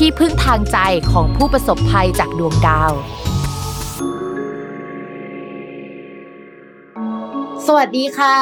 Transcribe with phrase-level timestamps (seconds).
[0.00, 0.78] ที่พึ่งทางใจ
[1.12, 2.92] ของผู้ประสบภัยจากดวงดาว
[7.66, 8.36] สวัสดีค่ะ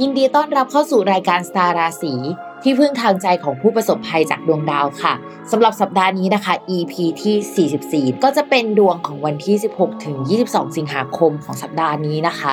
[0.00, 2.14] ยินดีต้อนรับเข้าสู่รายการสตาราศี
[2.62, 5.14] ที่พึ่งทางใจของผู้ประสบภัยจากดวงดาวค่ะ
[5.50, 10.16] สำหรับสัปดาห์นี้นะคะ EP ที่ 44 ก็จะเป็นดวงของวันที่ 16 ถึง
[10.46, 12.52] 22 สิงหาคมของสัปดาห์นี้นะคะ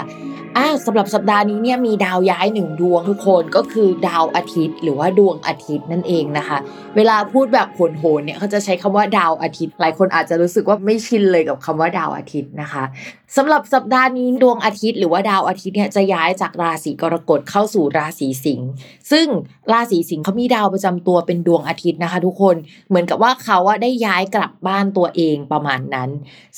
[0.59, 6.57] อ่าสำหรับสัปดาห์นี้เนี่ยมีดาวย้ายหนึ่งดวงทุกคนก็คือดาวอาทิตย์ หรือว่าดวงอาทิตย์นั่นเองนะคะ
[6.95, 12.83] เวลาพูดแบบโหนๆเนี่ยเขาจะใช้คำว่าดาวอาทิตย์ หลายคนอาจจะรู้สึกว่าไม่ชินเลยกับคำว่าดาวอาทิตย์นะคะ
[13.37, 18.69] สำหรับสัปดาห์นี้ดวงอาทิตย์ หรือว่าดาวอาทิตย์เนี่ยจะย้ายจากราศีกรกฎเข้าสู่ราศีสิงห์
[19.11, 19.27] ซึ่ง
[19.71, 22.55] ราศีสิงห์เขามีดาวประจำตัวเป็นดวงอาทิตย์นะคะ ทุกคน
[22.89, 26.09] เหมือนกับว่าเขาว่าได้ย้ายกลับบ้านตัวเองประมาณนั้น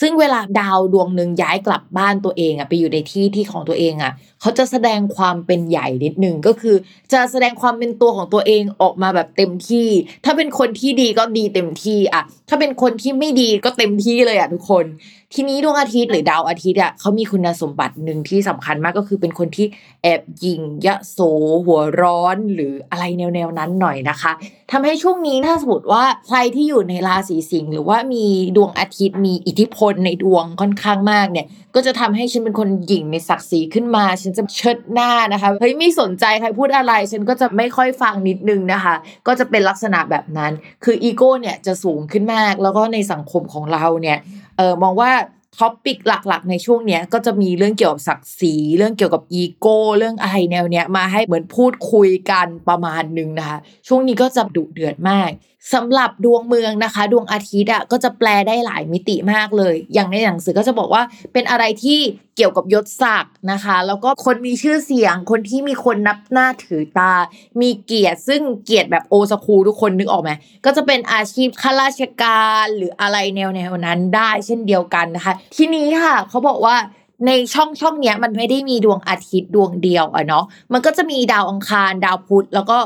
[0.01, 6.75] ซึ่งเวลาดาวดวงหนึ่งย้ายกลับบ้านตัวเองอะไปอยู่ในที่ที่ของตัวเองอะเขาจะแสดงความเป็นใหญ่นิดนึงก็คือ
[7.13, 9.87] จะแสดงความเป็นตัวของตัวเองออกมาแบบเต็มที่
[10.25, 14.85] ถ้าเป็นคนที่ดีก็ดีเต็มที่อะถ้าเป็นคนที่ไม่ดีก็เต็มที่เลยอะทุกคน
[15.35, 19.67] ทีนี้ดวงอาทิตย์หรือดาวอาทิตย์อะเขามีคุณสมบัติหนึ่งที่สำคัญมากก็คือเป็นคนที่
[20.03, 21.19] แอบยิงยะโส
[21.65, 24.31] หัวร้อนหรืออะไรแนวๆนั้นหน่อยนะคะ
[24.71, 28.25] ทำให้ช่วงนี้ถ้าสมมติว่าใครที่อยู่ในราศีสิงห์หรือว่ามี
[28.57, 38.95] ดวงอาทิตย์มีอิทธิพลในดวงค่อนข้างมากเนี่ย ก็จะทำให้ฉันเป็นคนหยิ่งในศักดิ์ศรีขึ้นมา ฉันจะเชิดหน้านะคะเฮ้ยไม่สนใจใครพูดอะไรฉันก็จะไม่ค่อยฟังนิดนึงนะคะ
[39.27, 40.51] ก็จะเป็นลักษณะแบบนั้น
[40.83, 44.17] คืออีโก้เนี่ยจะสูงขึ้นมากแล้วก็ในสังคมของเราเนี่ย
[44.50, 45.11] เออมองว่า
[45.59, 53.57] topic หลักๆ ในช่วงเนี้ยก็จะมีเรื่องเกี่ยวกับศักดิ์ศรีเรื่องเกี่ยวกับอีโก้เรื่องอะไรแนวเนี้ยมาให้เหมือนพูดคุยกันประมาณนึงนะคะ
[53.87, 55.29] ช่วงนี้ก็จะดุเดือดมาก
[55.73, 61.99] สำหรับดวงเมืองนะคะ ดวงอาทิตย์อะก็จะแปลได้หลายมิติมากเลย อย่างในหนังสือก็จะบอกว่าเป็นอะไรที่
[62.35, 67.13] เกี่ยวกับยศศักดิ์นะคะ แล้วก็คนมีชื่อเสียงคนที่มีคนนับหน้าถือตา
[67.61, 70.31] มีเกียรติซึ่งเกียรติแบบโอสคูทุกคนนึกออกไหม
[70.65, 76.75] ก็จะเป็นอาชีพข้าราชการหรืออะไรแนวแนวนั้นได้เช่นเดียวกันนะคะ ทีนี้ค่ะเขาบอกว่า
[77.27, 82.77] ในช่องช่องเนี้ยมันไม่ได้มีดวงอาทิตย์ดวงเดียวอะเนาะมันก็จะมีดาวอังคารดาวพุธแล้วก็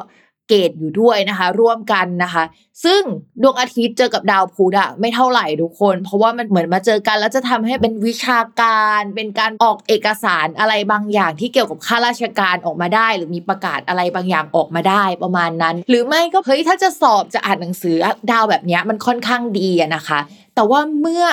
[0.47, 2.43] เกตอยู่ด้วยนะคะ ร่วมกันนะคะ
[2.85, 3.01] ซึ่ง
[3.41, 17.95] ดวงอาทิตย์เจอกับดาวพุธอะไม่เท่าไหร่ทุกคน เพราะว่ามันเหมือนมาเจอกัน แล้วจะทำให้เป็นวิชาการ เป็นการออกเอกสารอะไรบางอย่างที่เกี่ยวกับข้าราชการออกมาได้ หรือมีประกาศอะไรบางอย่างออกมาได้ประมาณนั้น หรือไม่ก็เฮ้ยถ้าจะสอบจะอ่านหนังสือ
[18.31, 20.19] ดาวแบบนี้มันค่อนข้างดีนะคะ
[20.55, 21.25] แต่ว่าเมื่อ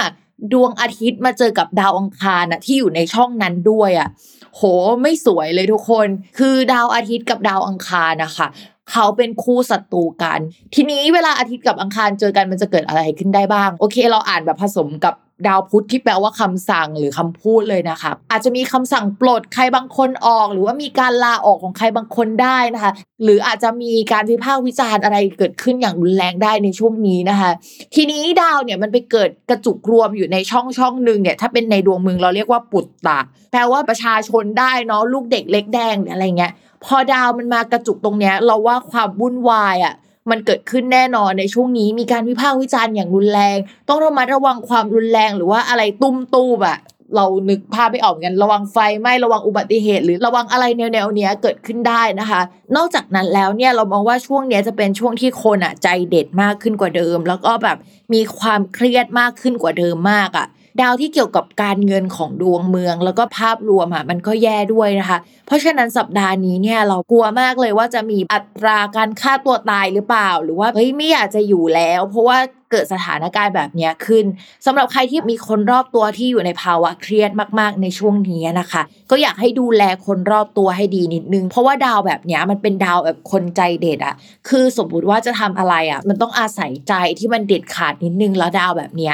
[0.52, 4.08] ดวงอาทิตย์มาเจอกับดาวอังคารนะที่อยู่ในช่องนั้นด้วยอะ่ะ
[4.56, 4.62] โห
[5.02, 6.08] ไม่สวยเลยทุกคน
[6.38, 8.46] คือดาวอาทิตย์กับดาวอังคารนะคะ
[8.90, 10.40] เขาเป็นคู่ศัตรูกัน
[10.74, 15.14] ทีนี้เวลาอาทิตย์กับอังคารเจอกันมันจะเกิดอะไรขึ้นได้บ้าง โอเค เราอ่านแบบผสมกับ
[15.46, 22.92] ดาวพุธที่แปลว่าคำสั่งหรือคำพูดเลยนะคะอาจจะมีคำสั่งปลดใครบางคนออก หรือว่ามีการลาออกของใครบางคนได้นะคะ
[23.22, 27.50] หรืออาจจะมีการวิพากษ์วิจารณ์อะไรเกิดขึ้นอย่างรุนแรงได้ในช่วงนี้นะคะ
[27.94, 33.18] ทีนี้ดาวเนี่ยมันไปเกิดกระจุกรวมอยู่ในช่องช่องหนึ่งเนี่ยถ้าเป็นในดวงเมืองเราเรียกว่าปุตตะ
[33.52, 36.52] แปลว่าประชาชนได้เนาะลูกเด็กเล็กแดงอะไรเงี้ย
[36.84, 39.94] พอดาวมันมากระจุกตรงเนี้ยเราว่าความวุ่นวายอะ
[40.30, 43.56] มันเกิดขึ้นแน่นอนในช่วงนี้มีการวิพากษ์วิจารณ์อย่างรุนแรง
[43.88, 46.78] ต้องระมัดระวังความรุนแรงหรือว่าอะไรตุ้มตู้แบบ
[47.16, 52.40] เรานึกภาพไม่ออกกันระวังไฟไหม้ระวังอุบัติเหตุ หรือระวังอะไรแนวแนวเนี้ยเกิดขึ้นได้นะคะ
[52.76, 57.76] นอกจากนั้นแล้วเนี่ยเรามองว่าช่วงเนี้ยจะเป็นช่วงที่คนอะใจเด็ดมากขึ้นกว่าเดิม แล้วก็แบบ
[58.14, 60.46] มีความเครียดมากขึ้นกว่าเดิมมากอะ
[60.80, 72.38] ดาวที่เกี่ยวกับการเงินของดวงเมือง แล้วก็ภาพรวมอะมันก็แย่ด้วยนะคะ เพราะฉะนั้นสัปดาห์นี้เนี่ยเรากลัวมากเลยว่าจะมีอัตราการฆ่าตัวตายหรือเปล่า หรือว่าเฮ้ยไม่อยากจะอยู่แล้ว เพราะว่า
[72.70, 74.24] เกิดสถานการณ์แบบนี้ขึ้น
[74.66, 84.14] สำหรับใครที่มีคนรอบตัวที่อยู่ในภาวะเครียดมาก ๆ ในช่วงนี้นะคะ ก็อยากให้ดูแลคนรอบตัวให้ดีนิดนึง เพราะว่าดาวแบบนี้มันเป็นดาวแบบคนใจเด็ดอะ
[84.48, 89.12] คือสมมติว่าจะทำอะไรอะมันต้องอาศัยใจที่มันเด็ดขาดนิดนึงแล้วดาวแบบนี้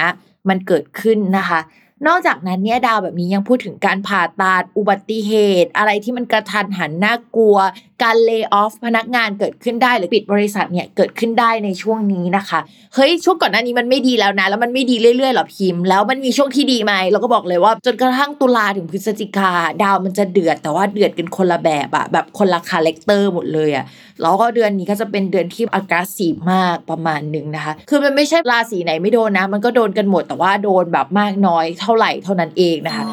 [0.49, 1.61] มันเกิดขึ้นนะคะ
[2.07, 7.57] นอกจากนั้นเนี่ยดาวแบบนี้ยังพูดถึงการผ่าตัดอุบัติเหตุ อะไรที่มันกระทันหันน่ากลัว
[8.03, 12.61] การ lay off พนักงานเกิดขึ้นได้หรือปิดบริษัทเนี่ยเกิดขึ้นได้ในช่วงนี้นะคะ
[12.95, 19.51] เฮ้ยช่วงก่อนหน้านี้มันไม่ดีแล้วนะ แล้วมันไม่ดีเรื่อยๆหรอพิมพ์ แล้วมันมีช่วงที่ดีไหมเราก็บอกเลยว่า จนกระทั่งตุลาถึงพฤศจิกา
[19.83, 23.85] ดาวมันจะเดือดแต่ว่าเดือดกันคนละแบบอะแบบคนละ character หมดเลยอะ
[24.23, 33.05] แล้วก็เดือนนี้ก็จะเป็นเดือนที่อากาศสีมากประมาณหนึ่งนะคะ คือมันไม่ใช่ราศีไหนไม่โดนนะ มันก็โดนกันหมดแต่ว่าโดนแบบมากน้อยเท่าไหร่เท่านั้นเองนะคะ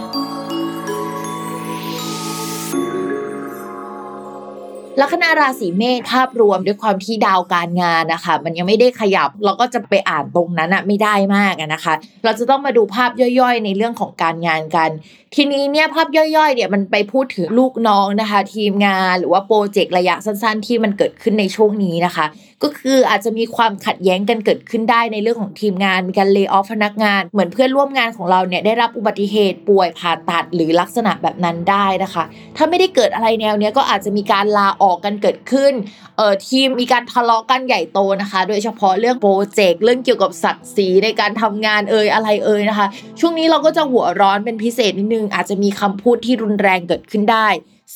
[5.01, 11.93] ลัคนาราศีเมษภาพรวมด้วยความที่ดาวการงานนะคะ มันยังไม่ได้ขยับ เราก็จะไปอ่านตรงนั้นอะไม่ได้มากนะคะ
[12.23, 14.89] เราจะต้องมาดูภาพย่อยๆ ในเรื่องของการงานกัน
[15.35, 22.25] ทีนี้เนี่ยภาพย่อยๆเนี่ยมันไปพูดถึงลูกน้องนะคะ ทีมงานหรือว่าโปรเจกต์ระยะสั้น ๆ ที่มันเกิดขึ้นในช่วงนี้นะคะ
[22.63, 32.23] ก็คืออาจจะมีความขัดแย้งกันเกิดขึ้นได้ในเรื่องของทีมงานมีการเลิกออฟพนักงาน เหมือนเพื่อนร่วมงานของเราเนี่ยได้รับอุบัติเหตุป่วยผ่าตัดหรือลักษณะแบบนั้นได้นะคะ
[32.57, 35.73] ถ้าไม่ได้เกิดอะไรแนวเนี้ยก็อาจจะมีการลาออกกันเกิดขึ้น
[36.17, 42.87] เอ่อทีมมีการทะเลาะกันใหญ่โตนะคะ โดยเฉพาะเรื่องโปรเจกต์เรื่องเกี่ยวกับศักดิ์ศรีในการทำงานเอ่ยอะไรเอ่ยนะคะ
[43.19, 47.47] ช่วงนี้เราก็จะหัวร้อนเป็นพิเศษนิดนึง อาจจะมีคำพูดที่รุนแรงเกิดขึ้นได้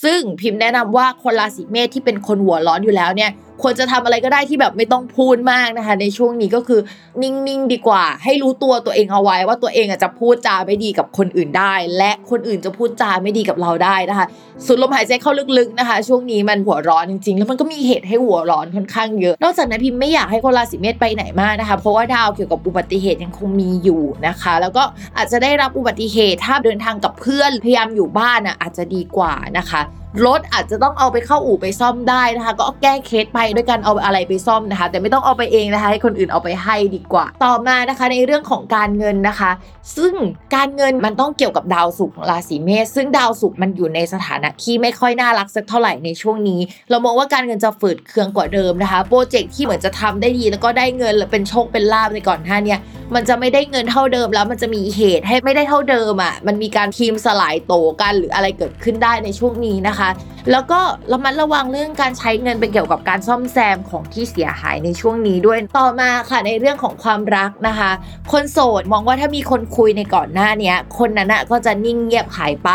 [0.03, 6.81] ซึ่งพิมพ์แนะนำว่าคนราศีเมษที่เป็นคนหัวร้อนอยู่แล้วเนี่ย ควรจะทำอะไรก็ได้ที่แบบไม่ต้องพูดมากนะคะ ในช่วงนี้ก็คือ
[7.21, 14.25] นิ่งๆดีกว่า ให้รู้ตัวตัวเองเอาไว้ว่าตัวเองจะพูดจาไม่ดีกับคนอื่นได้ และคนอื่นจะพูดจาไม่ดีกับเราได้นะคะ
[14.65, 24.83] สูดลมหายใจเข้าลึกๆนะคะ ช่วงนี้มันหัวร้อนจริงๆ แล้วมันก็มีเหตุให้หัวร้อนค่อนข้างเยอะ นอกจากนั้นพิมไม่อยากให้คนราศีเมษไปไหนมากนะคะ เพราะว่าดาวเกี่ยวกับอุบัติเหตุยังคงมีอยู่นะคะ แล้วก็
[25.17, 29.81] อาจจะได้รับอุบัติเหตุถ้าเดินทางกับเพื่อนพยายามอยู่บ้านอะอาจจะดีกว่านะคะ
[30.25, 39.51] รถอาจจะต้องเอาไปเข้าอู่ไปซ่อมได้นะคะ ก็แก้เคสไปด้วยการเอาอะไรไปซ่อมนะคะ แต่ไม่ต้องเอาไปเองนะคะให้คนอื่นเอาไปให้ดีกว่า ต่อมานะคะในเรื่องของการเงินนะคะ
[39.97, 40.13] ซึ่ง
[40.55, 46.59] การเงินมันต้องเกี่ยวกับดาวศุกร์ของราศีเมษซึ่งดาวศุกร์มันอยู่ในสถานะที่ไม่ค่อยน่ารักสักเท่าไหร่ในช่วงนี้
[46.89, 52.75] เรามองว่าการเงินจะฝืดเคืองกว่าเดิมนะคะโปรเจกต์ที่เหมือนจะทำได้ดีแล้วก็ได้เงินเป็นโชคเป็นลาบในก่อนหน้านี้
[53.15, 60.09] มันจะไม่ได้เงินเท่าเดิมแล้วมันจะมีเหตุให้ไม่ได้เท่าเดิมอะมันมีการทีมสลายโตกันหรืออะไรเกิดขึ้นได้ในช่วงนี้นะคะ
[60.51, 60.79] แล้วก็
[61.11, 67.91] ระมัดระวังเรื่องการใช้เงินเป็นเกี่ยวกับการซ่อมแซมของที่เสียหายในช่วงนี้ด้วยต่อมาค่ะในเรื่องของความรักนะคะ
[68.31, 72.69] คนโสดมองว่าถ้ามีคนคุยในก่อนหน้านี้คนนั้นอะก็จะนิ่งเงียบหายไป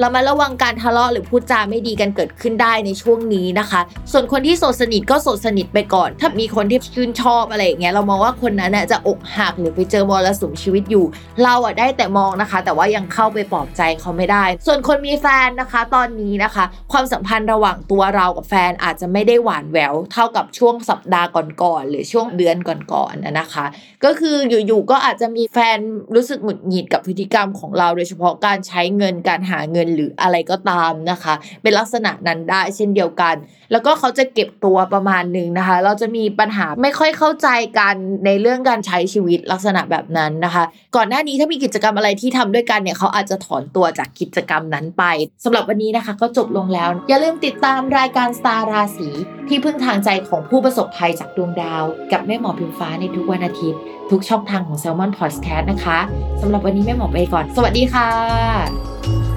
[0.00, 3.80] เรามาระวังการทะเลาะหรือพูดจาไม่ดีกันเกิดขึ้นได้ในช่วงนี้นะคะ
[4.12, 11.04] ส่วนคนที่โสดสนิทก็โสดสนิทไปก่อน ถ้ามีคนที่ชื่นชอบอะไรอย่างเงี้ยเรามองว่าคนนั้นจะอกหักหรือไปเจอมรสุมชีวิตอยู่
[11.42, 21.28] เราอะได้แต่มองนะคะ แต่ว่ายังเข้าไปปลอบใจเขาไม่ได้ ส่วนคนมีแฟนนะคะ ตอนนี้นะคะ ความสัมพันธ์ระหว่างตัวเรากับแฟนอาจจะไม่ได้หวานแหววเท่ากับช่วงสัปดาห์
[21.62, 23.66] ก่อนๆหรือช่วงเดือนก่อนๆนะคะ
[24.04, 24.36] ก็คือ
[24.66, 25.78] อยู่ๆก็อาจจะมีแฟน
[26.14, 33.34] รู้สึกหงุดหงิดกับพฤติกรรมของเรา โดยเฉพาะการใช้เงินการหาเงินหรืออะไรก็ตามนะคะ เป็นลักษณะนั้นได้เช่นเดียวกัน
[33.72, 37.48] แล้วก็เขาจะเก็บตัวประมาณหนึ่งนะคะ เราจะมีปัญหาไม่ค่อยเข้าใจ
[37.78, 37.94] กัน
[38.26, 40.64] ในเรื่องการใช้ชีวิตลักษณะแบบนั้นนะคะ
[40.96, 45.04] ก่อนหน้านี้ถ้ามีกิจกรรมอะไรที่ทำด้วยกันเนี่ยเขาอาจจะถอนตัวจากกิจกรรมนั้นไป
[45.44, 49.08] สำหรับวันนี้นะคะ ก็จบลงแล้วอย่าลืมติดตามรายการสตาราศี
[49.48, 55.98] ที่พึ่งทางใจของผู้ประสบภัยจากดวงดาว กับแม่หมอพิมฟ้าในทุกวันอาทิตย์ ทุกช่องทางของ s ซ l m o n Podcast นะคะ
[56.40, 59.29] สำหรับวันนี้แม่หมอไปก่อน สวัสดีค่ะ